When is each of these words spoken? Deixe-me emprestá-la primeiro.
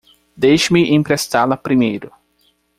Deixe-me 0.35 0.81
emprestá-la 0.95 1.55
primeiro. 1.55 2.11